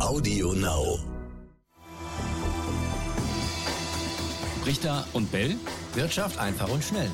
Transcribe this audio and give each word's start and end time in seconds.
Audio 0.00 0.52
Now. 0.52 1.00
Richter 4.64 5.04
und 5.12 5.30
Bell. 5.32 5.56
Wirtschaft 5.94 6.38
einfach 6.38 6.68
und 6.70 6.84
schnell. 6.84 7.10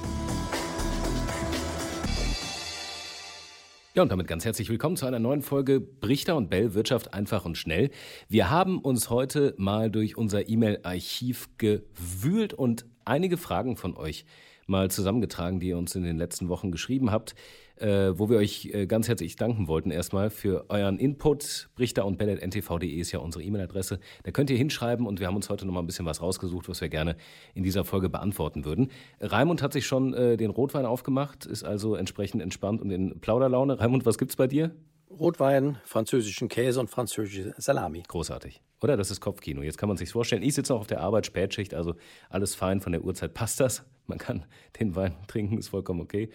Ja, 3.94 4.02
und 4.02 4.12
damit 4.12 4.26
ganz 4.26 4.44
herzlich 4.44 4.68
willkommen 4.68 4.96
zu 4.96 5.06
einer 5.06 5.18
neuen 5.18 5.40
Folge 5.40 5.80
Brichter 5.80 6.36
und 6.36 6.50
Bell 6.50 6.74
Wirtschaft 6.74 7.14
einfach 7.14 7.46
und 7.46 7.56
schnell. 7.56 7.90
Wir 8.28 8.50
haben 8.50 8.78
uns 8.78 9.08
heute 9.08 9.54
mal 9.56 9.90
durch 9.90 10.18
unser 10.18 10.46
E-Mail-Archiv 10.46 11.48
gewühlt 11.56 12.52
und 12.52 12.84
einige 13.04 13.36
Fragen 13.36 13.76
von 13.76 13.96
euch 13.96 14.24
mal 14.66 14.90
zusammengetragen, 14.90 15.60
die 15.60 15.68
ihr 15.68 15.78
uns 15.78 15.94
in 15.94 16.04
den 16.04 16.16
letzten 16.16 16.48
Wochen 16.48 16.70
geschrieben 16.70 17.10
habt, 17.10 17.34
äh, 17.76 18.12
wo 18.14 18.30
wir 18.30 18.38
euch 18.38 18.70
äh, 18.72 18.86
ganz 18.86 19.08
herzlich 19.08 19.36
danken 19.36 19.68
wollten 19.68 19.90
erstmal 19.90 20.30
für 20.30 20.66
euren 20.68 20.98
Input. 20.98 21.68
Brichter 21.74 22.06
und 22.06 22.20
ntv.de 22.20 22.88
ist 22.88 23.12
ja 23.12 23.18
unsere 23.18 23.42
E-Mail-Adresse. 23.44 23.98
Da 24.22 24.30
könnt 24.30 24.50
ihr 24.50 24.56
hinschreiben 24.56 25.06
und 25.06 25.20
wir 25.20 25.26
haben 25.26 25.36
uns 25.36 25.50
heute 25.50 25.66
noch 25.66 25.74
mal 25.74 25.80
ein 25.80 25.86
bisschen 25.86 26.06
was 26.06 26.22
rausgesucht, 26.22 26.68
was 26.68 26.80
wir 26.80 26.88
gerne 26.88 27.16
in 27.54 27.62
dieser 27.62 27.84
Folge 27.84 28.08
beantworten 28.08 28.64
würden. 28.64 28.90
Raimund 29.20 29.62
hat 29.62 29.72
sich 29.72 29.86
schon 29.86 30.14
äh, 30.14 30.36
den 30.36 30.50
Rotwein 30.50 30.86
aufgemacht, 30.86 31.46
ist 31.46 31.64
also 31.64 31.94
entsprechend 31.96 32.42
entspannt 32.42 32.80
und 32.80 32.90
in 32.90 33.20
Plauderlaune. 33.20 33.80
Raimund, 33.80 34.06
was 34.06 34.18
gibt's 34.18 34.36
bei 34.36 34.46
dir? 34.46 34.70
Rotwein, 35.18 35.78
französischen 35.84 36.48
Käse 36.48 36.80
und 36.80 36.90
französische 36.90 37.54
Salami. 37.58 38.02
Großartig. 38.06 38.60
Oder? 38.82 38.96
Das 38.96 39.10
ist 39.10 39.20
Kopfkino. 39.20 39.62
Jetzt 39.62 39.78
kann 39.78 39.88
man 39.88 39.96
sich 39.96 40.10
vorstellen. 40.10 40.42
Ich 40.42 40.54
sitze 40.54 40.72
noch 40.72 40.80
auf 40.80 40.86
der 40.86 41.00
Arbeit, 41.00 41.26
Spätschicht, 41.26 41.74
also 41.74 41.94
alles 42.28 42.54
fein. 42.54 42.80
Von 42.80 42.92
der 42.92 43.04
Uhrzeit 43.04 43.32
passt 43.32 43.60
das. 43.60 43.84
Man 44.06 44.18
kann 44.18 44.44
den 44.80 44.94
Wein 44.96 45.14
trinken, 45.26 45.58
ist 45.58 45.68
vollkommen 45.68 46.00
okay. 46.00 46.30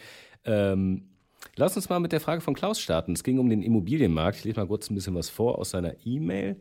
Ähm, 0.46 1.10
lass 1.56 1.76
uns 1.76 1.90
mal 1.90 2.00
mit 2.00 2.12
der 2.12 2.22
Frage 2.22 2.42
von 2.42 2.56
Klaus 2.56 2.80
starten. 2.80 3.14
Es 3.14 3.24
ging 3.24 3.40
um 3.40 3.50
den 3.50 3.62
Immobilienmarkt. 3.62 4.40
Ich 4.40 4.44
lese 4.46 4.60
mal 4.60 4.68
kurz 4.68 4.90
ein 4.90 4.96
bisschen 4.96 5.16
was 5.16 5.30
vor 5.30 5.60
aus 5.60 5.72
seiner 5.72 5.94
E-Mail. 6.06 6.60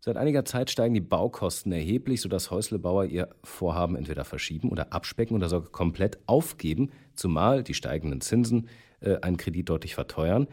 Seit 0.00 0.16
einiger 0.16 0.44
Zeit 0.44 0.70
steigen 0.70 0.94
die 0.94 1.00
Baukosten 1.00 1.72
erheblich, 1.72 2.20
sodass 2.20 2.52
Häuslebauer 2.52 3.06
ihr 3.06 3.28
Vorhaben 3.42 3.96
entweder 3.96 4.24
verschieben 4.24 4.70
oder 4.70 4.92
abspecken 4.92 5.36
oder 5.36 5.48
sogar 5.48 5.70
komplett 5.70 6.18
aufgeben, 6.26 6.90
zumal 7.14 7.64
die 7.64 7.74
steigenden 7.74 8.20
Zinsen 8.20 8.68
äh, 9.00 9.16
einen 9.16 9.36
Kredit 9.36 9.68
deutlich 9.68 9.96
verteuern. 9.96 10.46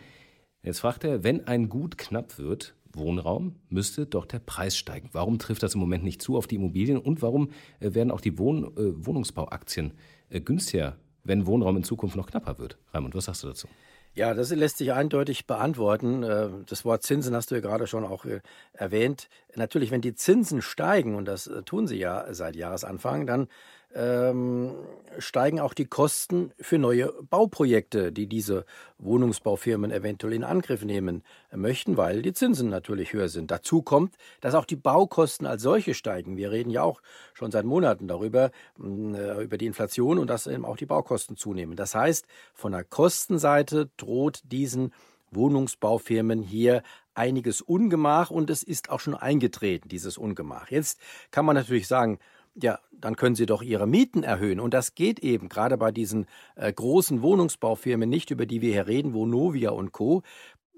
Jetzt 0.66 0.80
fragt 0.80 1.04
er, 1.04 1.24
wenn 1.24 1.48
ein 1.48 1.70
Gut 1.70 1.96
knapp 1.96 2.40
wird, 2.40 2.74
Wohnraum, 2.92 3.56
müsste 3.70 4.08
doch 4.08 4.26
der 4.26 4.40
Preis 4.40 4.76
steigen. 4.76 5.10
Warum 5.12 5.38
trifft 5.38 5.62
das 5.62 5.76
im 5.76 5.80
Moment 5.80 6.04
nicht 6.04 6.24
zu 6.24 6.38
auf 6.38 6.48
die 6.48 6.56
Immobilien 6.56 6.98
und 6.98 7.22
warum 7.22 7.52
äh, 7.80 7.94
werden 7.94 8.10
auch 8.10 8.22
die 8.22 8.40
Wohn 8.40 8.64
äh, 8.64 9.06
Wohnungsbauaktien 9.06 9.94
äh, 10.30 10.42
günstiger, 10.42 10.96
wenn 11.24 11.46
Wohnraum 11.46 11.78
in 11.78 11.84
Zukunft 11.84 12.16
noch 12.16 12.26
knapper 12.26 12.58
wird? 12.58 12.80
Raimund, 12.94 13.14
was 13.14 13.26
sagst 13.26 13.44
du 13.44 13.48
dazu? 13.48 13.68
Ja, 14.16 14.34
das 14.34 14.50
lässt 14.50 14.78
sich 14.78 14.94
eindeutig 14.94 15.46
beantworten. 15.46 16.22
Das 16.68 16.86
Wort 16.86 17.04
Zinsen 17.04 17.36
hast 17.36 17.52
du 17.52 17.56
ja 17.56 17.62
gerade 17.62 17.86
schon 17.86 18.06
auch 18.06 18.24
äh, 18.26 18.40
erwähnt. 18.72 19.28
Natürlich, 19.56 19.92
wenn 19.92 20.02
die 20.02 20.16
Zinsen 20.16 20.62
steigen, 20.64 21.16
und 21.16 21.26
das 21.26 21.52
tun 21.66 21.86
sie 21.86 21.98
ja 21.98 22.34
seit 22.34 22.56
Jahresanfang, 22.56 23.28
dann 23.28 23.50
ähm, 23.96 24.76
steigen 25.18 25.60
auch 25.60 25.74
die 25.74 25.86
Kosten 25.86 26.52
für 26.60 26.78
neue 26.78 27.14
Bauprojekte, 27.30 28.12
die 28.12 28.28
diese 28.28 28.66
Wohnungsbaufirmen 28.98 29.92
eventuell 29.92 30.34
in 30.34 30.44
Angriff 30.44 30.84
nehmen 30.84 31.24
möchten, 31.54 31.96
weil 31.96 32.22
die 32.22 32.34
Zinsen 32.34 32.70
natürlich 32.70 33.14
höher 33.14 33.30
sind. 33.30 33.52
Dazu 33.52 33.82
kommt, 33.82 34.16
dass 34.42 34.54
auch 34.54 34.66
die 34.66 34.76
Baukosten 34.76 35.48
als 35.48 35.62
solche 35.62 35.94
steigen. 35.94 36.36
Wir 36.36 36.52
reden 36.52 36.70
ja 36.70 36.84
auch 36.84 37.02
schon 37.34 37.52
seit 37.52 37.66
Monaten 37.66 38.08
darüber, 38.08 38.52
äh, 38.78 39.44
über 39.44 39.58
die 39.58 39.66
Inflation 39.66 40.20
und 40.20 40.30
dass 40.30 40.48
eben 40.48 40.66
auch 40.66 40.78
die 40.78 40.86
Baukosten 40.86 41.38
zunehmen. 41.38 41.78
Das 41.78 41.96
heißt, 41.96 42.26
von 42.54 42.74
der 42.74 42.84
Kostenseite 42.84 43.90
droht 43.96 44.42
diesen 44.44 44.92
Wohnungsbaufirmen 45.32 46.42
hier 46.42 46.84
einiges 47.14 47.62
Ungemach 47.62 48.30
und 48.30 48.50
es 48.50 48.62
ist 48.62 48.90
auch 48.90 49.00
schon 49.00 49.16
eingetreten, 49.16 49.88
dieses 49.90 50.18
Ungemach. 50.18 50.70
Jetzt 50.70 51.00
kann 51.32 51.46
man 51.46 51.56
natürlich 51.56 51.88
sagen, 51.88 52.20
ja, 52.56 52.80
dann 52.92 53.16
können 53.16 53.36
Sie 53.36 53.46
doch 53.46 53.62
Ihre 53.62 53.88
Mieten 53.88 54.24
erhöhen. 54.24 54.60
Und 54.60 54.74
das 54.74 54.96
geht 54.96 55.20
eben 55.20 55.50
gerade 55.50 55.78
bei 55.78 55.92
diesen 55.92 56.26
äh, 56.56 56.72
großen 56.72 57.22
Wohnungsbaufirmen 57.22 58.10
nicht, 58.10 58.32
über 58.32 58.46
die 58.46 58.62
wir 58.62 58.72
hier 58.72 58.88
reden, 58.88 59.14
Vonovia 59.14 59.72
und 59.72 59.92
Co. 59.92 60.24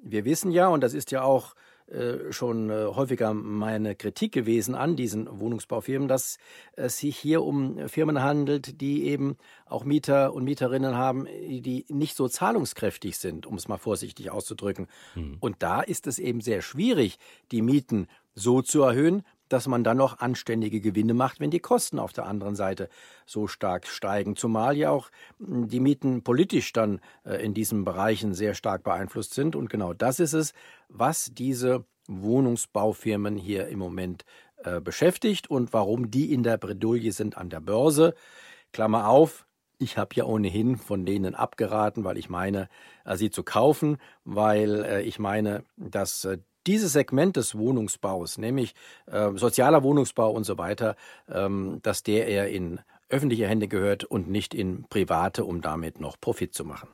Wir 0.02 0.26
wissen 0.26 0.52
ja, 0.52 0.68
und 0.68 0.82
das 0.82 0.94
ist 0.94 1.12
ja 1.12 1.24
auch 1.24 1.54
äh, 1.88 2.34
schon 2.34 2.70
äh, 2.70 2.88
häufiger 2.88 3.34
meine 3.34 3.96
Kritik 3.96 4.34
gewesen 4.34 4.76
an 4.76 4.98
diesen 4.98 5.40
Wohnungsbaufirmen, 5.40 6.10
dass 6.10 6.38
es 6.74 6.98
sich 6.98 7.18
hier 7.18 7.44
um 7.44 7.88
Firmen 7.88 8.22
handelt, 8.22 8.82
die 8.82 9.06
eben 9.06 9.38
auch 9.66 9.86
Mieter 9.86 10.34
und 10.34 10.44
Mieterinnen 10.44 10.96
haben, 10.96 11.26
die 11.26 11.86
nicht 11.88 12.18
so 12.18 12.28
zahlungskräftig 12.28 13.18
sind, 13.18 13.46
um 13.46 13.56
es 13.56 13.70
mal 13.70 13.78
vorsichtig 13.78 14.32
auszudrücken. 14.32 14.88
Hm. 15.14 15.38
Und 15.40 15.64
da 15.64 15.82
ist 15.82 16.08
es 16.08 16.20
eben 16.20 16.42
sehr 16.42 16.62
schwierig, 16.62 17.20
die 17.52 17.62
Mieten 17.62 18.08
so 18.36 18.62
zu 18.62 18.82
erhöhen, 18.82 19.24
dass 19.50 19.68
man 19.68 19.84
dann 19.84 19.98
noch 19.98 20.20
anständige 20.20 20.82
Gewinne 20.82 21.14
macht, 21.14 21.40
wenn 21.40 21.52
die 21.52 21.60
Kosten 21.60 22.00
auf 22.00 22.14
der 22.14 22.26
anderen 22.26 22.56
Seite 22.56 22.90
so 23.26 23.48
stark 23.48 23.88
steigen. 23.88 24.36
Zumal 24.36 24.78
ja 24.78 24.92
auch 24.92 25.10
hm, 25.40 25.68
die 25.68 25.80
Mieten 25.80 26.24
politisch 26.24 26.74
dann 26.74 27.00
äh, 27.26 27.44
in 27.44 27.54
diesen 27.54 27.84
Bereichen 27.86 28.34
sehr 28.34 28.54
stark 28.54 28.84
beeinflusst 28.84 29.34
sind. 29.34 29.56
Und 29.56 29.70
genau 29.70 29.94
das 29.94 30.20
ist 30.20 30.34
es, 30.34 30.54
was 30.90 31.32
diese 31.34 31.86
Wohnungsbaufirmen 32.08 33.36
hier 33.36 33.68
im 33.68 33.80
Moment 33.80 34.24
äh, 34.64 34.80
beschäftigt 34.80 35.50
und 35.50 35.74
warum 35.74 36.10
die 36.10 36.34
in 36.34 36.44
der 36.44 36.58
Bredouille 36.58 37.12
sind 37.12 37.38
an 37.38 37.50
der 37.50 37.60
Börse. 37.60 38.16
Klammer 38.72 39.08
auf, 39.08 39.46
ich 39.78 39.98
habe 39.98 40.16
ja 40.16 40.26
ohnehin 40.26 40.78
von 40.78 41.06
denen 41.06 41.36
abgeraten, 41.36 42.04
weil 42.04 42.18
ich 42.18 42.30
meine, 42.30 42.70
äh, 43.06 43.18
sie 43.18 43.30
zu 43.30 43.44
kaufen, 43.44 43.98
weil 44.24 45.04
ich 45.06 45.20
meine, 45.20 45.64
dass 45.76 46.28
dieses 46.68 46.94
Segment 46.94 47.36
des 47.38 47.58
Wohnungsbaus, 47.58 48.38
nämlich 48.38 48.76
äh, 49.08 49.32
sozialer 49.36 49.84
Wohnungsbau 49.84 50.32
und 50.32 50.44
so 50.44 50.58
weiter, 50.58 50.96
ähm, 51.32 51.80
dass 51.82 52.04
der 52.04 52.28
eher 52.28 52.50
in 52.50 52.80
öffentliche 53.10 53.48
Hände 53.48 53.68
gehört 53.68 54.04
und 54.04 54.30
nicht 54.30 54.54
in 54.54 54.84
private, 54.90 55.46
um 55.46 55.62
damit 55.62 56.00
noch 56.00 56.20
Profit 56.20 56.54
zu 56.54 56.66
machen. 56.66 56.90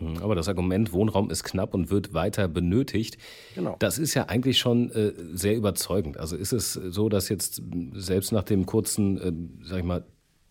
Mhm, 0.00 0.18
aber 0.18 0.34
das 0.34 0.48
Argument, 0.48 0.92
Wohnraum 0.92 1.30
ist 1.30 1.44
knapp 1.44 1.74
und 1.74 1.90
wird 1.90 2.14
weiter 2.14 2.48
benötigt, 2.48 3.18
genau. 3.54 3.76
das 3.78 3.98
ist 3.98 4.14
ja 4.14 4.26
eigentlich 4.26 4.58
schon 4.58 4.90
äh, 4.90 5.12
sehr 5.32 5.54
überzeugend. 5.54 6.18
Also 6.18 6.36
ist 6.36 6.52
es 6.52 6.72
so, 6.72 7.08
dass 7.08 7.28
jetzt 7.28 7.62
selbst 7.94 8.32
nach 8.32 8.44
dem 8.44 8.66
kurzen, 8.66 9.18
äh, 9.18 9.32
sag 9.64 9.78
ich 9.78 9.84
mal, 9.84 10.04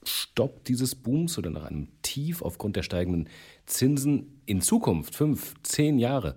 Stopp 0.04 0.64
dieses 0.64 0.96
Booms 0.96 1.38
oder 1.38 1.52
nach 1.52 1.66
einem 1.66 1.90
Tief 2.02 2.42
aufgrund 2.42 2.76
der 2.76 2.82
steigenden 2.82 3.30
Zinsen 3.68 4.42
in 4.48 4.62
Zukunft, 4.62 5.16
fünf, 5.16 5.54
zehn 5.62 6.00
Jahre, 6.00 6.36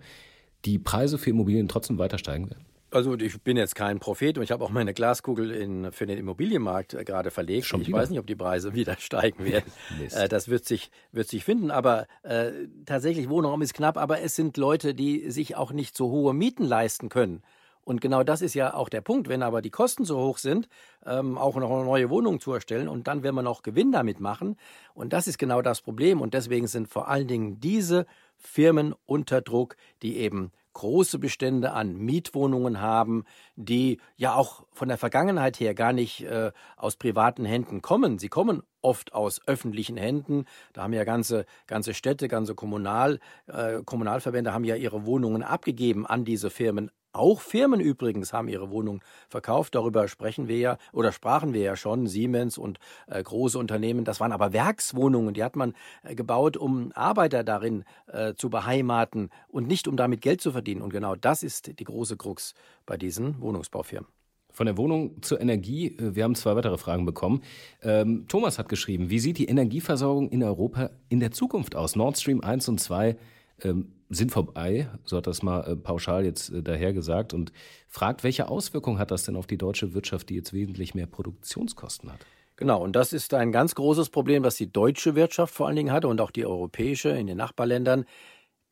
die 0.65 0.79
Preise 0.79 1.19
für 1.19 1.31
Immobilien 1.31 1.69
trotzdem 1.69 1.99
weiter 1.99 2.19
steigen 2.19 2.51
werden? 2.51 2.65
Also 2.95 3.15
ich 3.17 3.43
bin 3.43 3.57
jetzt 3.57 3.75
kein 3.75 3.99
Prophet 3.99 4.39
und 4.39 4.45
ich 4.45 4.53
habe 4.53 4.65
auch 4.65 4.71
meine 4.71 4.95
Glaskugel 4.95 5.51
in, 5.51 5.91
für 5.91 6.07
den 6.07 6.17
Immobilienmarkt 6.17 6.95
äh, 6.95 7.03
gerade 7.05 7.33
verlegt. 7.33 7.67
Schon 7.67 7.81
ich 7.81 7.89
wieder? 7.89 7.99
weiß 7.99 8.11
nicht, 8.11 8.21
ob 8.21 8.27
die 8.27 8.37
Preise 8.37 8.73
wieder 8.75 8.97
steigen 8.99 9.45
werden. 9.45 9.71
äh, 10.13 10.29
das 10.29 10.49
wird 10.49 10.65
sich, 10.65 10.91
wird 11.11 11.29
sich 11.29 11.45
finden. 11.45 11.73
Aber 11.73 12.07
äh, 12.23 12.53
tatsächlich, 12.87 13.29
Wohnraum 13.29 13.63
ist 13.63 13.75
knapp, 13.75 13.97
aber 13.97 14.21
es 14.21 14.37
sind 14.37 14.57
Leute, 14.57 14.95
die 14.95 15.31
sich 15.31 15.57
auch 15.57 15.73
nicht 15.73 15.97
so 15.97 16.09
hohe 16.11 16.35
Mieten 16.35 16.65
leisten 16.65 17.09
können. 17.09 17.43
Und 17.85 18.01
genau 18.01 18.23
das 18.23 18.43
ist 18.43 18.55
ja 18.55 18.75
auch 18.75 18.89
der 18.89 19.01
Punkt. 19.01 19.29
Wenn 19.29 19.43
aber 19.43 19.63
die 19.63 19.71
Kosten 19.71 20.05
so 20.05 20.19
hoch 20.19 20.39
sind, 20.39 20.69
ähm, 21.05 21.39
auch 21.39 21.57
noch 21.57 21.71
eine 21.71 21.85
neue 21.85 22.11
Wohnung 22.11 22.41
zu 22.41 22.53
erstellen 22.53 22.89
und 22.89 23.07
dann 23.07 23.23
will 23.23 23.33
man 23.33 23.47
auch 23.47 23.63
Gewinn 23.63 23.93
damit 23.93 24.21
machen. 24.21 24.57
Und 24.95 25.13
das 25.13 25.27
ist 25.27 25.39
genau 25.39 25.63
das 25.63 25.81
Problem. 25.81 26.21
Und 26.21 26.35
deswegen 26.35 26.67
sind 26.67 26.89
vor 26.89 27.09
allen 27.09 27.29
Dingen 27.29 27.61
diese 27.61 28.07
Firmen 28.37 28.95
unter 29.07 29.41
Druck, 29.41 29.77
die 30.03 30.17
eben 30.17 30.51
große 30.75 31.19
Bestände 31.19 31.73
an 31.73 31.97
Mietwohnungen 31.97 32.81
haben, 32.81 33.25
die 33.57 34.01
ja 34.17 34.35
auch 34.35 34.67
von 34.73 34.89
der 34.89 34.99
Vergangenheit 34.99 35.59
her 35.61 35.73
gar 35.73 35.93
nicht 35.93 36.25
äh, 36.25 36.53
aus 36.77 36.97
privaten 36.97 37.45
Händen 37.45 37.81
kommen. 37.81 38.19
Sie 38.19 38.29
kommen 38.29 38.63
oft 38.83 39.15
aus 39.15 39.41
öffentlichen 39.47 39.97
Händen. 39.97 40.45
Da 40.73 40.83
haben 40.83 40.93
ja 40.93 41.05
ganze, 41.05 41.47
ganze 41.67 41.95
Städte, 41.95 42.29
ganze 42.29 42.55
Kommunal, 42.55 43.21
äh, 43.47 43.83
Kommunalverbände 43.85 44.53
haben 44.53 44.65
ja 44.65 44.75
ihre 44.75 45.07
Wohnungen 45.07 45.43
abgegeben 45.43 46.07
an 46.07 46.25
diese 46.25 46.51
Firmen 46.51 46.91
auch 47.15 47.41
Firmen 47.41 47.81
übrigens 47.81 48.33
haben 48.33 48.49
ihre 48.49 48.71
Wohnungen 48.71 49.01
verkauft. 49.29 49.75
Darüber 49.75 50.09
sprechen 50.09 50.49
wir 50.49 50.59
ja 50.59 50.79
oder 50.93 51.13
sprachen 51.13 51.53
wir 51.53 51.63
ja 51.63 51.77
schon. 51.77 52.07
Siemens 52.07 52.59
und 52.59 52.79
äh, 53.07 53.23
große 53.23 53.59
Unternehmen. 53.59 54.05
Das 54.05 54.21
waren 54.21 54.33
aber 54.33 54.53
Werkswohnungen. 54.53 55.35
Die 55.35 55.45
hat 55.45 55.57
man 55.57 55.75
äh, 56.03 56.15
gebaut, 56.15 56.57
um 56.57 56.93
Arbeiter 56.95 57.45
darin 57.45 57.85
äh, 58.07 58.35
zu 58.35 58.51
beheimaten 58.51 59.31
und 59.49 59.67
nicht 59.67 59.89
um 59.89 59.97
damit 59.97 60.21
Geld 60.21 60.41
zu 60.41 60.53
verdienen. 60.53 60.83
Und 60.83 60.91
genau 60.91 61.15
das 61.15 61.43
ist 61.43 61.79
die 61.79 61.85
große 61.85 62.17
Krux 62.17 62.55
bei 62.87 62.97
diesen 62.97 63.41
Wohnungsbaufirmen. 63.41 64.09
Von 64.55 64.67
der 64.67 64.77
Wohnung 64.77 65.21
zur 65.21 65.41
Energie. 65.41 65.97
Äh, 65.97 66.15
wir 66.15 66.25
haben 66.25 66.35
zwei 66.35 66.55
weitere 66.55 66.79
Fragen 66.79 67.05
bekommen. 67.07 67.43
Ähm, 67.83 68.27
Thomas 68.29 68.59
hat 68.59 68.69
geschrieben, 68.69 69.11
wie 69.11 69.19
sieht 69.19 69.39
die 69.39 69.47
Energieversorgung 69.47 70.29
in 70.29 70.43
Europa 70.43 70.91
in 71.09 71.21
der 71.21 71.33
Zukunft 71.33 71.75
aus? 71.75 71.97
Nord 71.97 72.19
Stream 72.19 72.41
1 72.41 72.69
und 72.69 72.79
2 72.79 73.17
ähm, 73.63 73.94
sind 74.09 74.31
vorbei, 74.31 74.89
so 75.05 75.17
hat 75.17 75.27
das 75.27 75.43
mal 75.43 75.61
äh, 75.61 75.77
pauschal 75.77 76.25
jetzt 76.25 76.51
äh, 76.51 76.63
daher 76.63 76.93
gesagt, 76.93 77.35
und 77.35 77.53
fragt, 77.89 78.25
welche 78.25 78.49
Auswirkungen 78.49 78.99
hat 78.99 79.11
das 79.11 79.25
denn 79.25 79.37
auf 79.37 79.47
die 79.47 79.59
deutsche 79.59 79.95
Wirtschaft, 79.95 80.29
die 80.31 80.35
jetzt 80.35 80.53
wesentlich 80.53 80.95
mehr 80.95 81.07
Produktionskosten 81.07 82.13
hat? 82.13 82.21
Genau, 82.57 82.83
und 82.83 82.95
das 82.95 83.13
ist 83.13 83.35
ein 83.35 83.51
ganz 83.51 83.75
großes 83.75 84.11
Problem, 84.11 84.43
das 84.43 84.57
die 84.57 84.71
deutsche 84.71 85.17
Wirtschaft 85.17 85.55
vor 85.55 85.67
allen 85.67 85.77
Dingen 85.77 85.93
hatte 85.93 86.09
und 86.09 86.21
auch 86.21 86.31
die 86.31 86.47
europäische 86.47 87.11
in 87.11 87.27
den 87.27 87.39
Nachbarländern. 87.39 88.05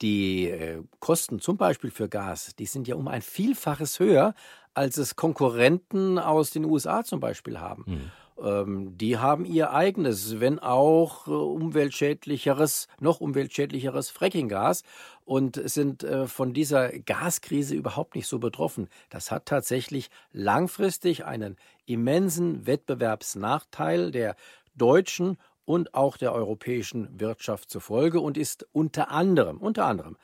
die 0.00 0.48
äh, 0.48 0.82
Kosten 0.98 1.38
zum 1.38 1.56
Beispiel 1.56 1.90
für 1.90 2.08
Gas, 2.08 2.56
die 2.58 2.66
sind 2.66 2.88
ja 2.88 2.96
um 2.96 3.06
ein 3.06 3.22
Vielfaches 3.22 4.00
höher, 4.00 4.34
als 4.74 4.96
es 4.96 5.14
Konkurrenten 5.14 6.18
aus 6.18 6.50
den 6.50 6.64
USA 6.64 7.04
zum 7.04 7.20
Beispiel 7.20 7.60
haben. 7.60 7.84
Mhm 7.86 8.10
die 8.96 9.18
haben 9.18 9.44
ihr 9.44 9.72
eigenes, 9.72 10.40
wenn 10.40 10.58
auch 10.58 11.26
äh, 11.26 11.30
umweltschädlicheres, 11.30 12.88
noch 12.98 13.20
umweltschädlicheres 13.20 14.10
Frackinggas 14.10 14.82
und 15.24 15.60
sind 15.68 16.02
äh, 16.02 16.26
von 16.26 16.52
dieser 16.54 16.98
Gaskrise 16.98 17.74
überhaupt 17.74 18.14
nicht 18.14 18.26
so 18.26 18.38
betroffen. 18.38 18.88
Das 19.10 19.30
hat 19.30 19.46
tatsächlich 19.46 20.10
langfristig 20.32 21.24
einen 21.24 21.56
immensen 21.86 22.66
Wettbewerbsnachteil 22.66 24.10
der 24.10 24.36
deutschen 24.74 25.36
und 25.64 25.94
auch 25.94 26.16
der 26.16 26.32
europäischen 26.32 27.20
Wirtschaft 27.20 27.70
zur 27.70 27.80
Folge 27.80 28.20
und 28.20 28.36
ist 28.36 28.66
unter 28.72 29.10
anderem, 29.10 29.58
unter 29.58 29.84
anderem 29.84 30.16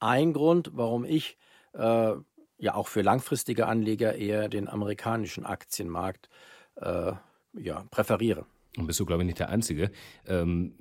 ein 0.00 0.32
Grund, 0.32 0.70
warum 0.74 1.04
ich 1.04 1.38
äh, 1.72 2.12
ja 2.58 2.74
auch 2.74 2.88
für 2.88 3.02
langfristige 3.02 3.66
Anleger 3.66 4.14
eher 4.14 4.48
den 4.48 4.68
amerikanischen 4.68 5.46
Aktienmarkt 5.46 6.28
äh, 6.76 7.12
ja, 7.58 7.84
präferiere. 7.90 8.46
Und 8.76 8.88
bist 8.88 8.98
du, 8.98 9.06
glaube 9.06 9.22
ich, 9.22 9.26
nicht 9.26 9.38
der 9.38 9.50
Einzige. 9.50 9.92
Ähm, 10.26 10.72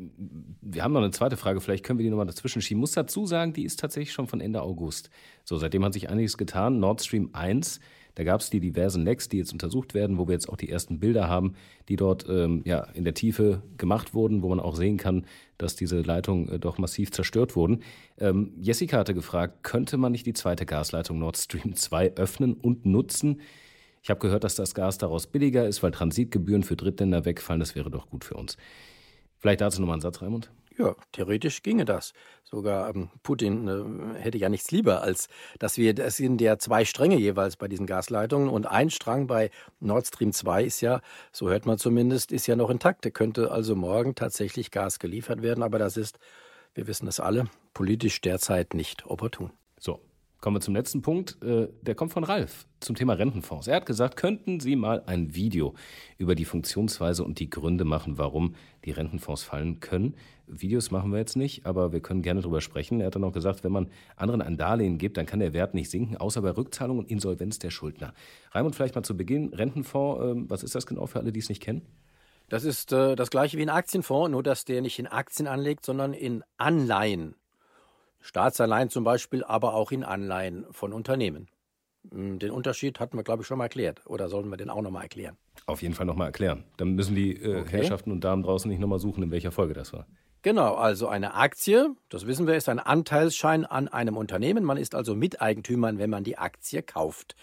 wir 0.62 0.84
haben 0.84 0.94
noch 0.94 1.02
eine 1.02 1.12
zweite 1.12 1.38
Frage, 1.38 1.62
vielleicht 1.62 1.86
können 1.86 2.00
wir 2.00 2.04
die 2.04 2.10
nochmal 2.10 2.26
dazwischen 2.26 2.62
schieben. 2.62 2.80
Muss 2.80 2.94
dazu 2.94 3.28
sagen, 3.28 3.54
die 3.54 3.66
ist 3.66 3.80
tatsächlich 3.80 4.14
schon 4.14 4.28
von 4.28 4.42
Ende 4.42 4.64
August. 4.64 5.12
So, 5.44 5.58
seitdem 5.58 5.86
hat 5.86 5.94
sich 5.94 6.10
einiges 6.10 6.38
getan. 6.38 6.80
Nord 6.80 7.04
Stream 7.04 7.30
1 7.34 7.80
da 8.16 8.24
gab 8.24 8.42
es 8.42 8.50
die 8.50 8.60
diversen 8.60 9.04
Lecks, 9.04 9.28
die 9.28 9.38
jetzt 9.38 9.54
untersucht 9.54 9.94
werden, 9.94 10.18
wo 10.18 10.28
wir 10.28 10.34
jetzt 10.34 10.48
auch 10.48 10.58
die 10.58 10.70
ersten 10.70 11.00
Bilder 11.00 11.28
haben, 11.28 11.56
die 11.90 11.96
dort 11.96 12.28
ähm, 12.30 12.62
ja, 12.66 12.82
in 12.94 13.06
der 13.06 13.16
Tiefe 13.16 13.64
gemacht 13.78 14.14
wurden, 14.14 14.44
wo 14.44 14.50
man 14.50 14.60
auch 14.60 14.76
sehen 14.76 14.98
kann, 14.98 15.26
dass 15.58 15.76
diese 15.76 16.02
Leitungen 16.02 16.48
äh, 16.50 16.60
doch 16.60 16.78
massiv 16.78 17.12
zerstört 17.12 17.56
wurden. 17.56 17.82
Ähm, 18.20 18.54
Jessica 18.60 18.98
hatte 18.98 19.16
gefragt, 19.16 19.64
könnte 19.64 19.98
man 19.98 20.12
nicht 20.12 20.26
die 20.26 20.34
zweite 20.34 20.66
Gasleitung 20.66 21.20
Nord 21.20 21.38
Stream 21.38 21.76
2 21.76 22.16
öffnen 22.16 22.54
und 22.54 22.86
nutzen? 22.86 23.42
Ich 24.04 24.10
habe 24.10 24.20
gehört, 24.20 24.44
dass 24.44 24.56
das 24.56 24.76
Gas 24.76 24.98
daraus 24.98 25.28
billiger 25.28 25.66
ist, 25.66 25.82
weil 25.82 25.92
Transitgebühren 25.92 26.64
für 26.64 26.76
Drittländer 26.76 27.24
wegfallen. 27.24 27.62
Das 27.62 27.74
wäre 27.74 27.90
doch 27.90 28.10
gut 28.10 28.26
für 28.26 28.36
uns. 28.36 28.58
Vielleicht 29.38 29.62
dazu 29.62 29.80
nochmal 29.80 29.96
einen 29.96 30.02
Satz, 30.02 30.22
Raimund? 30.22 30.52
Ja, 30.78 30.96
theoretisch 31.12 31.64
ginge 31.64 31.86
das. 31.86 32.14
Sogar 32.44 32.94
ähm, 32.94 33.10
Putin 33.22 33.68
äh, 34.16 34.20
hätte 34.20 34.38
ja 34.38 34.50
nichts 34.50 34.72
lieber, 34.72 35.04
als 35.04 35.30
dass 35.60 35.78
wir, 35.78 35.98
es 35.98 36.18
sind 36.18 36.42
ja 36.42 36.58
zwei 36.58 36.84
Stränge 36.84 37.18
jeweils 37.18 37.56
bei 37.56 37.68
diesen 37.68 37.86
Gasleitungen 37.86 38.50
und 38.50 38.66
ein 38.66 38.90
Strang 38.90 39.28
bei 39.28 39.52
Nord 39.80 40.08
Stream 40.08 40.34
2 40.34 40.64
ist 40.64 40.82
ja, 40.82 41.00
so 41.32 41.50
hört 41.50 41.66
man 41.66 41.78
zumindest, 41.78 42.32
ist 42.32 42.48
ja 42.48 42.56
noch 42.56 42.72
intakt. 42.72 43.06
Der 43.06 43.12
könnte 43.12 43.52
also 43.52 43.76
morgen 43.76 44.16
tatsächlich 44.16 44.72
Gas 44.72 45.00
geliefert 45.00 45.44
werden, 45.44 45.64
aber 45.64 45.80
das 45.80 45.96
ist, 45.96 46.20
wir 46.74 46.88
wissen 46.88 47.06
das 47.06 47.20
alle, 47.20 47.46
politisch 47.74 48.20
derzeit 48.20 48.74
nicht 48.74 49.06
opportun. 49.06 49.52
So, 49.80 50.02
Kommen 50.44 50.58
wir 50.58 50.62
zum 50.62 50.76
letzten 50.76 51.02
Punkt. 51.02 51.42
Äh, 51.42 51.70
der 51.84 51.96
kommt 51.96 52.12
von 52.12 52.26
Ralf 52.26 52.68
zum 52.82 52.98
Thema 52.98 53.14
Rentenfonds. 53.14 53.66
Er 53.68 53.78
hat 53.78 53.86
gesagt, 53.86 54.18
könnten 54.18 54.60
Sie 54.60 54.76
mal 54.76 55.02
ein 55.06 55.34
Video 55.36 55.74
über 56.18 56.36
die 56.36 56.44
Funktionsweise 56.44 57.24
und 57.24 57.40
die 57.40 57.50
Gründe 57.50 57.86
machen, 57.86 58.18
warum 58.18 58.56
die 58.84 58.92
Rentenfonds 58.92 59.42
fallen 59.42 59.80
können. 59.80 60.16
Videos 60.46 60.92
machen 60.92 61.14
wir 61.14 61.20
jetzt 61.20 61.38
nicht, 61.38 61.66
aber 61.66 61.94
wir 61.94 62.02
können 62.02 62.22
gerne 62.22 62.42
darüber 62.42 62.60
sprechen. 62.60 63.00
Er 63.00 63.06
hat 63.06 63.16
dann 63.16 63.24
auch 63.24 63.32
gesagt, 63.32 63.64
wenn 63.64 63.72
man 63.72 63.90
anderen 64.18 64.42
ein 64.42 64.58
Darlehen 64.58 64.98
gibt, 64.98 65.16
dann 65.16 65.26
kann 65.26 65.40
der 65.40 65.54
Wert 65.54 65.76
nicht 65.76 65.90
sinken, 65.90 66.18
außer 66.18 66.42
bei 66.42 66.50
Rückzahlung 66.50 66.98
und 66.98 67.10
Insolvenz 67.10 67.60
der 67.60 67.70
Schuldner. 67.70 68.14
Raimund, 68.52 68.76
vielleicht 68.76 68.96
mal 68.96 69.04
zu 69.04 69.16
Beginn. 69.16 69.54
Rentenfonds, 69.54 70.26
ähm, 70.26 70.50
was 70.50 70.62
ist 70.62 70.76
das 70.76 70.86
genau 70.86 71.06
für 71.06 71.20
alle, 71.20 71.32
die 71.32 71.40
es 71.40 71.48
nicht 71.48 71.62
kennen? 71.62 71.84
Das 72.50 72.66
ist 72.66 72.92
äh, 72.92 73.16
das 73.16 73.30
gleiche 73.30 73.58
wie 73.58 73.62
ein 73.62 73.70
Aktienfonds, 73.70 74.30
nur 74.30 74.44
dass 74.44 74.66
der 74.66 74.82
nicht 74.82 75.00
in 75.00 75.08
Aktien 75.08 75.48
anlegt, 75.48 75.86
sondern 75.86 76.12
in 76.12 76.44
Anleihen. 76.58 77.36
Staatsanleihen 78.24 78.90
zum 78.90 79.04
Beispiel, 79.04 79.44
aber 79.44 79.74
auch 79.74 79.92
in 79.92 80.04
Anleihen 80.04 80.66
von 80.72 80.94
Unternehmen. 80.94 81.48
Hm, 82.10 82.40
den 82.40 82.52
Unterschied 82.52 83.00
hatten 83.00 83.18
wir, 83.18 83.24
glaube 83.24 83.42
ich, 83.42 83.48
schon 83.48 83.58
mal 83.58 83.66
erklärt. 83.66 84.02
Oder 84.06 84.30
sollen 84.30 84.50
wir 84.50 84.58
den 84.58 84.70
auch 84.70 84.82
nochmal 84.82 85.04
erklären? 85.04 85.38
Auf 85.66 85.82
jeden 85.82 85.94
Fall 85.94 86.06
nochmal 86.06 86.28
erklären. 86.28 86.64
Dann 86.78 86.96
müssen 86.96 87.16
die 87.16 87.36
äh, 87.36 87.62
okay. 87.62 87.78
Herrschaften 87.78 88.12
und 88.12 88.24
Damen 88.24 88.44
draußen 88.44 88.70
nicht 88.70 88.80
nochmal 88.80 89.00
suchen, 89.00 89.24
in 89.24 89.32
welcher 89.32 89.52
Folge 89.52 89.74
das 89.74 89.94
war. 89.94 90.08
Genau, 90.42 90.76
also 90.76 91.08
eine 91.08 91.36
Aktie, 91.36 91.96
das 92.10 92.28
wissen 92.28 92.48
wir, 92.48 92.56
ist 92.56 92.68
ein 92.68 92.80
Anteilsschein 92.80 93.66
an 93.66 93.88
einem 93.88 94.18
Unternehmen. 94.18 94.64
Man 94.64 94.78
ist 94.78 94.96
also 94.96 95.16
Miteigentümer, 95.16 95.98
wenn 95.98 96.10
man 96.10 96.24
die 96.24 96.38
Aktie 96.38 96.82
kauft. 96.82 97.36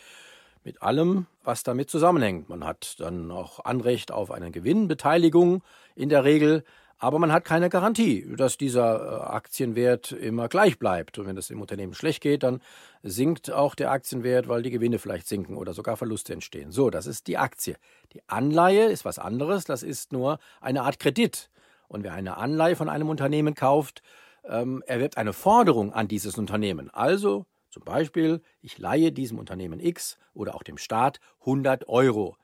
Mit 0.64 0.82
allem, 0.82 1.26
was 1.42 1.62
damit 1.62 1.88
zusammenhängt. 1.88 2.50
Man 2.50 2.64
hat 2.64 3.00
dann 3.00 3.30
auch 3.30 3.64
Anrecht 3.64 4.12
auf 4.12 4.30
eine 4.30 4.50
Gewinnbeteiligung 4.50 5.62
in 5.94 6.10
der 6.10 6.24
Regel. 6.24 6.64
Aber 7.02 7.18
man 7.18 7.32
hat 7.32 7.46
keine 7.46 7.70
Garantie, 7.70 8.26
dass 8.36 8.58
dieser 8.58 9.00
äh, 9.00 9.34
Aktienwert 9.34 10.12
immer 10.12 10.48
gleich 10.48 10.78
bleibt. 10.78 11.18
Und 11.18 11.26
wenn 11.26 11.36
es 11.38 11.48
im 11.48 11.62
Unternehmen 11.62 11.94
schlecht 11.94 12.22
geht, 12.22 12.42
dann 12.42 12.60
sinkt 13.02 13.50
auch 13.50 13.74
der 13.74 13.90
Aktienwert, 13.90 14.48
weil 14.48 14.62
die 14.62 14.70
Gewinne 14.70 14.98
vielleicht 14.98 15.26
sinken 15.26 15.56
oder 15.56 15.72
sogar 15.72 15.96
Verluste 15.96 16.34
entstehen. 16.34 16.72
So, 16.72 16.90
das 16.90 17.06
ist 17.06 17.26
die 17.26 17.38
Aktie. 17.38 17.76
Die 18.12 18.20
Anleihe 18.28 18.84
ist 18.84 19.06
was 19.06 19.18
anderes. 19.18 19.64
Das 19.64 19.82
ist 19.82 20.12
nur 20.12 20.38
eine 20.60 20.82
Art 20.82 21.00
Kredit. 21.00 21.48
Und 21.88 22.04
wer 22.04 22.12
eine 22.12 22.36
Anleihe 22.36 22.76
von 22.76 22.90
einem 22.90 23.08
Unternehmen 23.08 23.54
kauft, 23.54 24.02
ähm, 24.44 24.82
erwirbt 24.86 25.16
eine 25.16 25.32
Forderung 25.32 25.94
an 25.94 26.06
dieses 26.06 26.36
Unternehmen. 26.36 26.90
Also 26.90 27.46
zum 27.70 27.82
Beispiel, 27.82 28.42
ich 28.60 28.76
leihe 28.76 29.10
diesem 29.10 29.38
Unternehmen 29.38 29.80
X 29.80 30.18
oder 30.34 30.54
auch 30.54 30.62
dem 30.62 30.76
Staat 30.76 31.18
100 31.40 31.88
Euro 31.88 32.36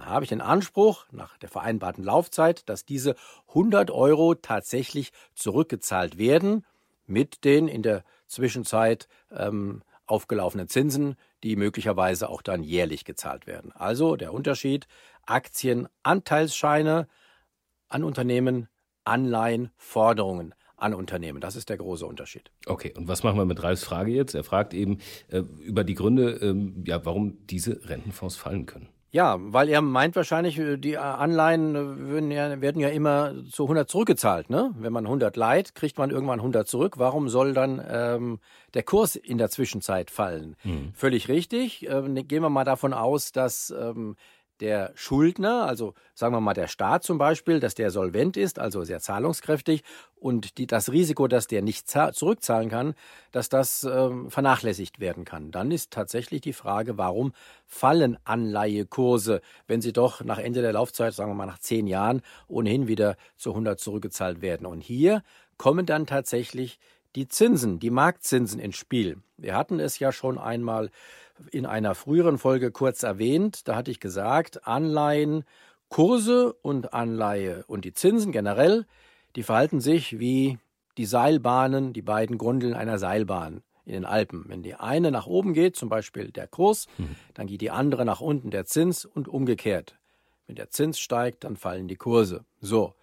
habe 0.00 0.24
ich 0.24 0.28
den 0.28 0.40
Anspruch 0.40 1.06
nach 1.10 1.36
der 1.38 1.48
vereinbarten 1.48 2.04
Laufzeit, 2.04 2.68
dass 2.68 2.84
diese 2.84 3.14
100 3.48 3.90
Euro 3.90 4.34
tatsächlich 4.34 5.12
zurückgezahlt 5.34 6.18
werden 6.18 6.64
mit 7.06 7.44
den 7.44 7.68
in 7.68 7.82
der 7.82 8.04
Zwischenzeit 8.26 9.08
ähm, 9.30 9.82
aufgelaufenen 10.06 10.68
Zinsen, 10.68 11.16
die 11.42 11.56
möglicherweise 11.56 12.28
auch 12.28 12.42
dann 12.42 12.62
jährlich 12.62 13.04
gezahlt 13.04 13.46
werden. 13.46 13.72
Also 13.72 14.16
der 14.16 14.32
Unterschied 14.32 14.86
Aktien, 15.26 15.88
Anteilsscheine 16.02 17.08
an 17.88 18.04
Unternehmen, 18.04 18.68
Anleihen, 19.04 19.70
Forderungen 19.76 20.54
an 20.76 20.94
Unternehmen. 20.94 21.40
Das 21.40 21.56
ist 21.56 21.68
der 21.68 21.76
große 21.76 22.04
Unterschied. 22.04 22.50
Okay, 22.66 22.92
und 22.96 23.06
was 23.06 23.22
machen 23.22 23.38
wir 23.38 23.44
mit 23.44 23.62
Ralfs 23.62 23.84
Frage 23.84 24.10
jetzt? 24.12 24.34
Er 24.34 24.44
fragt 24.44 24.74
eben 24.74 24.98
äh, 25.28 25.38
über 25.38 25.84
die 25.84 25.94
Gründe, 25.94 26.32
ähm, 26.42 26.82
ja, 26.86 27.04
warum 27.04 27.46
diese 27.46 27.88
Rentenfonds 27.88 28.36
fallen 28.36 28.66
können. 28.66 28.88
Ja, 29.14 29.36
weil 29.38 29.68
er 29.68 29.82
meint 29.82 30.16
wahrscheinlich, 30.16 30.58
äh, 30.58 30.78
die 30.78 30.96
Anleihen 30.96 31.76
äh, 31.76 32.10
werden 32.12 32.30
ja, 32.30 32.60
werden 32.62 32.80
ja 32.80 32.88
immer 32.88 33.34
zu 33.50 33.64
100 33.64 33.88
zurückgezahlt. 33.88 34.48
Ne? 34.48 34.74
Wenn 34.78 34.92
man 34.92 35.04
100 35.04 35.36
leiht, 35.36 35.74
kriegt 35.74 35.98
man 35.98 36.10
irgendwann 36.10 36.40
100 36.40 36.66
zurück. 36.66 36.94
Warum 36.96 37.28
soll 37.28 37.52
dann 37.52 37.84
ähm, 37.86 38.40
der 38.72 38.82
Kurs 38.82 39.14
in 39.16 39.36
der 39.36 39.50
Zwischenzeit 39.50 40.10
fallen? 40.10 40.56
Mhm. 40.64 40.92
Völlig 40.94 41.28
richtig. 41.28 41.86
Ähm, 41.90 42.14
gehen 42.26 42.42
wir 42.42 42.48
mal 42.48 42.64
davon 42.64 42.94
aus, 42.94 43.32
dass 43.32 43.70
ähm, 43.70 44.16
der 44.60 44.92
Schuldner, 44.94 45.66
also 45.66 45.94
sagen 46.14 46.34
wir 46.34 46.40
mal 46.40 46.54
der 46.54 46.68
Staat 46.68 47.02
zum 47.02 47.18
Beispiel, 47.18 47.60
dass 47.60 47.74
der 47.74 47.90
solvent 47.90 48.36
ist, 48.36 48.58
also 48.58 48.84
sehr 48.84 49.00
zahlungskräftig 49.00 49.82
und 50.14 50.58
die, 50.58 50.66
das 50.66 50.92
Risiko, 50.92 51.26
dass 51.26 51.46
der 51.46 51.62
nicht 51.62 51.90
zurückzahlen 51.90 52.68
kann, 52.68 52.94
dass 53.32 53.48
das 53.48 53.84
ähm, 53.84 54.30
vernachlässigt 54.30 55.00
werden 55.00 55.24
kann. 55.24 55.50
Dann 55.50 55.70
ist 55.70 55.90
tatsächlich 55.90 56.40
die 56.42 56.52
Frage, 56.52 56.96
warum 56.98 57.32
fallen 57.66 58.18
Anleihekurse, 58.24 59.40
wenn 59.66 59.80
sie 59.80 59.92
doch 59.92 60.22
nach 60.22 60.38
Ende 60.38 60.62
der 60.62 60.72
Laufzeit, 60.72 61.14
sagen 61.14 61.30
wir 61.30 61.34
mal 61.34 61.46
nach 61.46 61.58
zehn 61.58 61.86
Jahren, 61.86 62.22
ohnehin 62.46 62.86
wieder 62.88 63.16
zu 63.36 63.50
100 63.50 63.80
zurückgezahlt 63.80 64.42
werden. 64.42 64.66
Und 64.66 64.80
hier 64.80 65.22
kommen 65.56 65.86
dann 65.86 66.06
tatsächlich 66.06 66.78
die 67.16 67.28
Zinsen, 67.28 67.78
die 67.78 67.90
Marktzinsen 67.90 68.60
ins 68.60 68.76
Spiel. 68.76 69.18
Wir 69.36 69.54
hatten 69.54 69.80
es 69.80 69.98
ja 69.98 70.12
schon 70.12 70.38
einmal 70.38 70.90
in 71.50 71.66
einer 71.66 71.94
früheren 71.94 72.38
Folge 72.38 72.70
kurz 72.70 73.02
erwähnt. 73.02 73.68
Da 73.68 73.76
hatte 73.76 73.90
ich 73.90 74.00
gesagt, 74.00 74.66
Anleihen, 74.66 75.44
Kurse 75.88 76.54
und 76.62 76.94
Anleihe 76.94 77.64
und 77.66 77.84
die 77.84 77.92
Zinsen 77.92 78.32
generell, 78.32 78.86
die 79.36 79.42
verhalten 79.42 79.80
sich 79.80 80.18
wie 80.18 80.58
die 80.98 81.06
Seilbahnen, 81.06 81.92
die 81.92 82.02
beiden 82.02 82.38
Grundeln 82.38 82.74
einer 82.74 82.98
Seilbahn 82.98 83.62
in 83.84 83.92
den 83.92 84.04
Alpen. 84.04 84.44
Wenn 84.48 84.62
die 84.62 84.74
eine 84.74 85.10
nach 85.10 85.26
oben 85.26 85.54
geht, 85.54 85.76
zum 85.76 85.88
Beispiel 85.88 86.30
der 86.30 86.46
Kurs, 86.46 86.86
mhm. 86.98 87.16
dann 87.34 87.46
geht 87.46 87.60
die 87.60 87.70
andere 87.70 88.04
nach 88.04 88.20
unten, 88.20 88.50
der 88.50 88.66
Zins 88.66 89.04
und 89.04 89.28
umgekehrt. 89.28 89.96
Wenn 90.46 90.56
der 90.56 90.70
Zins 90.70 90.98
steigt, 90.98 91.44
dann 91.44 91.56
fallen 91.56 91.88
die 91.88 91.96
Kurse. 91.96 92.44
So. 92.60 92.94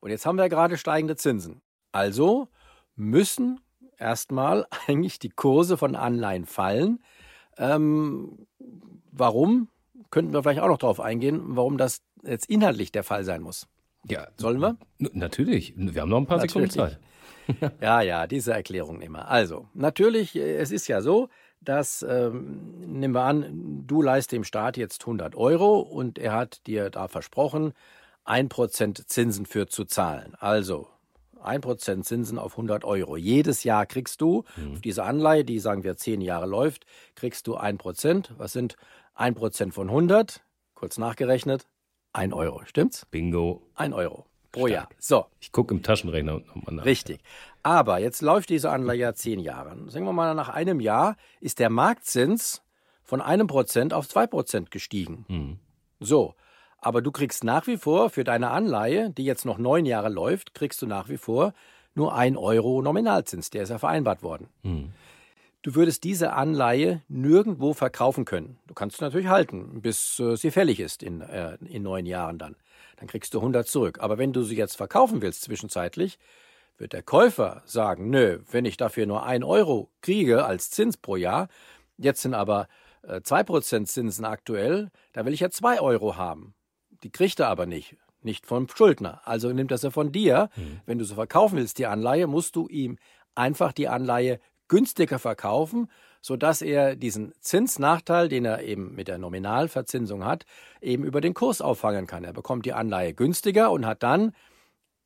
Und 0.00 0.10
jetzt 0.10 0.26
haben 0.26 0.36
wir 0.36 0.48
gerade 0.48 0.76
steigende 0.76 1.16
Zinsen. 1.16 1.62
Also 1.92 2.48
müssen 2.96 3.60
erstmal 3.98 4.66
eigentlich 4.86 5.18
die 5.18 5.30
Kurse 5.30 5.76
von 5.76 5.94
Anleihen 5.94 6.46
fallen, 6.46 7.00
ähm, 7.58 8.46
warum? 9.12 9.68
Könnten 10.10 10.32
wir 10.32 10.42
vielleicht 10.42 10.60
auch 10.60 10.68
noch 10.68 10.78
darauf 10.78 11.00
eingehen, 11.00 11.42
warum 11.56 11.78
das 11.78 12.02
jetzt 12.22 12.48
inhaltlich 12.48 12.92
der 12.92 13.02
Fall 13.02 13.24
sein 13.24 13.42
muss. 13.42 13.66
Ja. 14.08 14.28
Sollen 14.36 14.60
wir? 14.60 14.76
Natürlich. 14.98 15.74
Wir 15.76 16.02
haben 16.02 16.10
noch 16.10 16.18
ein 16.18 16.26
paar 16.26 16.38
natürlich. 16.38 16.72
Sekunden 16.72 16.96
Zeit. 17.48 17.72
ja, 17.80 18.00
ja, 18.02 18.26
diese 18.26 18.52
Erklärung 18.52 19.00
immer. 19.00 19.28
Also, 19.28 19.68
natürlich, 19.74 20.36
äh, 20.36 20.56
es 20.56 20.70
ist 20.70 20.86
ja 20.88 21.00
so, 21.00 21.28
dass, 21.60 22.04
ähm, 22.08 22.74
nehmen 22.86 23.14
wir 23.14 23.22
an, 23.22 23.84
du 23.86 24.02
leist 24.02 24.32
dem 24.32 24.44
Staat 24.44 24.76
jetzt 24.76 25.02
100 25.02 25.34
Euro 25.34 25.80
und 25.80 26.18
er 26.18 26.32
hat 26.32 26.66
dir 26.66 26.90
da 26.90 27.08
versprochen, 27.08 27.72
1% 28.24 29.06
Zinsen 29.06 29.46
für 29.46 29.66
zu 29.66 29.84
zahlen. 29.84 30.34
Also 30.38 30.88
1% 31.46 32.02
Zinsen 32.02 32.38
auf 32.38 32.52
100 32.52 32.84
Euro. 32.84 33.16
Jedes 33.16 33.64
Jahr 33.64 33.86
kriegst 33.86 34.20
du 34.20 34.44
mhm. 34.56 34.72
auf 34.72 34.80
diese 34.80 35.04
Anleihe, 35.04 35.44
die 35.44 35.58
sagen 35.58 35.84
wir 35.84 35.96
zehn 35.96 36.20
Jahre 36.20 36.46
läuft, 36.46 36.86
kriegst 37.14 37.46
du 37.46 37.56
1%. 37.56 38.30
Was 38.36 38.52
sind 38.52 38.76
1% 39.16 39.72
von 39.72 39.88
100? 39.88 40.42
Kurz 40.74 40.98
nachgerechnet, 40.98 41.66
1 42.12 42.32
Euro. 42.34 42.62
Stimmt's? 42.64 43.06
Bingo. 43.06 43.62
1 43.74 43.94
Euro 43.94 44.26
pro 44.56 44.66
Stark. 44.66 44.90
Jahr. 44.90 44.98
So. 44.98 45.26
Ich 45.40 45.52
gucke 45.52 45.74
im 45.74 45.82
Taschenrechner 45.82 46.40
nochmal 46.40 46.74
nach. 46.74 46.84
Richtig. 46.84 47.20
Aber 47.62 47.98
jetzt 47.98 48.22
läuft 48.22 48.48
diese 48.48 48.70
Anleihe 48.70 48.98
ja 48.98 49.14
zehn 49.14 49.38
Jahre. 49.38 49.76
Sagen 49.88 50.04
wir 50.04 50.12
mal, 50.12 50.34
nach 50.34 50.48
einem 50.48 50.80
Jahr 50.80 51.16
ist 51.40 51.58
der 51.58 51.70
Marktzins 51.70 52.62
von 53.02 53.20
einem 53.20 53.46
Prozent 53.46 53.92
auf 53.92 54.08
zwei 54.08 54.26
Prozent 54.26 54.70
gestiegen. 54.70 55.24
Mhm. 55.28 55.58
So. 56.00 56.34
Aber 56.78 57.02
du 57.02 57.10
kriegst 57.10 57.44
nach 57.44 57.66
wie 57.66 57.76
vor 57.76 58.10
für 58.10 58.24
deine 58.24 58.50
Anleihe, 58.50 59.10
die 59.10 59.24
jetzt 59.24 59.44
noch 59.44 59.58
neun 59.58 59.86
Jahre 59.86 60.08
läuft, 60.08 60.54
kriegst 60.54 60.82
du 60.82 60.86
nach 60.86 61.08
wie 61.08 61.16
vor 61.16 61.52
nur 61.94 62.14
ein 62.14 62.36
Euro 62.36 62.82
Nominalzins. 62.82 63.50
Der 63.50 63.62
ist 63.62 63.70
ja 63.70 63.78
vereinbart 63.78 64.22
worden. 64.22 64.48
Mhm. 64.62 64.92
Du 65.62 65.74
würdest 65.74 66.04
diese 66.04 66.32
Anleihe 66.34 67.02
nirgendwo 67.08 67.74
verkaufen 67.74 68.24
können. 68.24 68.58
Du 68.68 68.74
kannst 68.74 68.98
sie 68.98 69.04
natürlich 69.04 69.26
halten, 69.26 69.80
bis 69.80 70.20
äh, 70.20 70.36
sie 70.36 70.52
fällig 70.52 70.78
ist 70.78 71.02
in, 71.02 71.22
äh, 71.22 71.56
in 71.64 71.82
neun 71.82 72.06
Jahren 72.06 72.38
dann. 72.38 72.54
Dann 72.98 73.08
kriegst 73.08 73.34
du 73.34 73.38
100 73.38 73.66
zurück. 73.66 73.98
Aber 74.00 74.16
wenn 74.16 74.32
du 74.32 74.42
sie 74.42 74.56
jetzt 74.56 74.76
verkaufen 74.76 75.22
willst 75.22 75.42
zwischenzeitlich, 75.42 76.20
wird 76.78 76.92
der 76.92 77.02
Käufer 77.02 77.62
sagen, 77.64 78.10
nö, 78.10 78.38
wenn 78.50 78.64
ich 78.64 78.76
dafür 78.76 79.06
nur 79.06 79.24
ein 79.24 79.42
Euro 79.42 79.90
kriege 80.02 80.44
als 80.44 80.70
Zins 80.70 80.96
pro 80.96 81.16
Jahr, 81.16 81.48
jetzt 81.96 82.22
sind 82.22 82.34
aber 82.34 82.68
äh, 83.02 83.16
2% 83.16 83.86
Zinsen 83.86 84.24
aktuell, 84.24 84.90
da 85.12 85.24
will 85.24 85.32
ich 85.32 85.40
ja 85.40 85.50
zwei 85.50 85.80
Euro 85.80 86.16
haben. 86.16 86.54
Die 87.02 87.10
kriegt 87.10 87.40
er 87.40 87.48
aber 87.48 87.66
nicht, 87.66 87.96
nicht 88.22 88.46
vom 88.46 88.68
Schuldner. 88.68 89.20
Also 89.24 89.52
nimmt 89.52 89.70
er 89.70 89.78
sie 89.78 89.90
von 89.90 90.12
dir. 90.12 90.50
Mhm. 90.56 90.80
Wenn 90.86 90.98
du 90.98 91.04
sie 91.04 91.14
verkaufen 91.14 91.58
willst, 91.58 91.78
die 91.78 91.86
Anleihe, 91.86 92.26
musst 92.26 92.56
du 92.56 92.68
ihm 92.68 92.98
einfach 93.34 93.72
die 93.72 93.88
Anleihe 93.88 94.40
günstiger 94.68 95.18
verkaufen, 95.18 95.88
sodass 96.20 96.60
er 96.60 96.96
diesen 96.96 97.32
Zinsnachteil, 97.40 98.28
den 98.28 98.44
er 98.44 98.62
eben 98.62 98.94
mit 98.94 99.08
der 99.08 99.18
Nominalverzinsung 99.18 100.24
hat, 100.24 100.44
eben 100.80 101.04
über 101.04 101.20
den 101.20 101.34
Kurs 101.34 101.60
auffangen 101.60 102.06
kann. 102.06 102.24
Er 102.24 102.32
bekommt 102.32 102.66
die 102.66 102.72
Anleihe 102.72 103.14
günstiger 103.14 103.70
und 103.70 103.86
hat 103.86 104.02
dann 104.02 104.32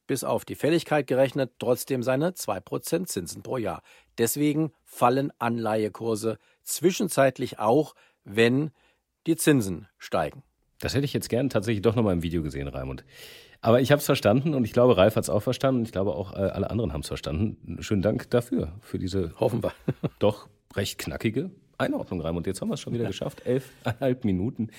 bis 0.06 0.24
auf 0.24 0.44
die 0.44 0.54
Fälligkeit 0.54 1.06
gerechnet 1.06 1.52
trotzdem 1.58 2.02
seine 2.02 2.30
2% 2.30 3.06
Zinsen 3.06 3.42
pro 3.42 3.58
Jahr. 3.58 3.82
Deswegen 4.18 4.72
fallen 4.84 5.32
Anleihekurse 5.38 6.38
zwischenzeitlich 6.64 7.58
auch, 7.58 7.94
wenn 8.24 8.72
die 9.26 9.36
Zinsen 9.36 9.88
steigen. 9.98 10.42
Das 10.80 10.94
hätte 10.94 11.04
ich 11.04 11.12
jetzt 11.12 11.28
gern 11.28 11.50
tatsächlich 11.50 11.82
doch 11.82 11.94
nochmal 11.94 12.14
im 12.14 12.22
Video 12.22 12.42
gesehen, 12.42 12.68
Raimund. 12.68 13.04
Aber 13.60 13.80
ich 13.80 13.92
habe 13.92 14.00
es 14.00 14.06
verstanden 14.06 14.54
und 14.54 14.64
ich 14.64 14.72
glaube, 14.72 14.96
Ralf 14.96 15.16
hat 15.16 15.24
es 15.24 15.30
auch 15.30 15.42
verstanden. 15.42 15.82
Ich 15.82 15.92
glaube 15.92 16.14
auch, 16.14 16.32
äh, 16.32 16.36
alle 16.36 16.70
anderen 16.70 16.92
haben 16.92 17.02
es 17.02 17.08
verstanden. 17.08 17.78
Schönen 17.82 18.02
Dank 18.02 18.30
dafür, 18.30 18.72
für 18.80 18.98
diese 18.98 19.38
Hoffen 19.38 19.62
wir. 19.62 19.72
doch 20.18 20.48
recht 20.74 20.98
knackige 20.98 21.50
Einordnung, 21.76 22.20
Raimund. 22.22 22.46
Jetzt 22.46 22.60
haben 22.62 22.68
wir 22.68 22.74
es 22.74 22.80
schon 22.80 22.94
wieder 22.94 23.04
ja. 23.04 23.10
geschafft. 23.10 23.44
Elfeinhalb 23.44 24.24
Minuten. 24.24 24.70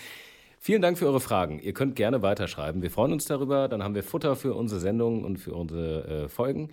Vielen 0.60 0.82
Dank 0.82 0.98
für 0.98 1.06
eure 1.06 1.20
Fragen. 1.20 1.60
Ihr 1.60 1.74
könnt 1.74 1.96
gerne 1.96 2.22
weiterschreiben. 2.22 2.82
Wir 2.82 2.92
freuen 2.92 3.14
uns 3.14 3.26
darüber. 3.26 3.68
Dann 3.68 3.84
haben 3.84 3.96
wir 3.96 4.04
Futter 4.04 4.36
für 4.36 4.56
unsere 4.56 4.80
Sendung 4.80 5.24
und 5.24 5.38
für 5.38 5.54
unsere 5.54 6.26
äh, 6.26 6.30
Folgen. 6.30 6.70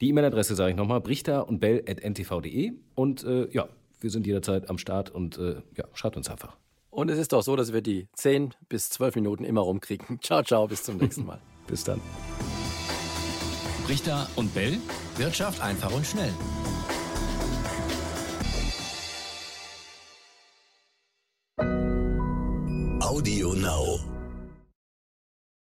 Die 0.00 0.08
E-Mail-Adresse 0.08 0.54
sage 0.54 0.70
ich 0.70 0.76
nochmal, 0.76 1.00
brichter 1.00 1.48
und 1.48 1.60
bell.ntv.de. 1.60 2.72
Und 2.94 3.24
äh, 3.24 3.48
ja, 3.50 3.68
wir 4.00 4.10
sind 4.10 4.26
jederzeit 4.26 4.68
am 4.68 4.78
Start 4.78 5.10
und 5.10 5.38
äh, 5.38 5.56
ja, 5.76 5.84
schaut 5.94 6.16
uns 6.16 6.28
einfach. 6.30 6.56
Und 6.96 7.10
es 7.10 7.18
ist 7.18 7.34
doch 7.34 7.42
so, 7.42 7.56
dass 7.56 7.74
wir 7.74 7.82
die 7.82 8.08
10 8.14 8.54
bis 8.70 8.88
12 8.88 9.16
Minuten 9.16 9.44
immer 9.44 9.60
rumkriegen. 9.60 10.18
Ciao, 10.22 10.42
ciao, 10.42 10.66
bis 10.66 10.82
zum 10.82 10.96
nächsten 10.96 11.26
Mal. 11.26 11.38
bis 11.66 11.84
dann. 11.84 12.00
Richter 13.86 14.26
und 14.34 14.54
Bell, 14.54 14.78
Wirtschaft 15.18 15.60
einfach 15.60 15.92
und 15.92 16.06
schnell. 16.06 16.32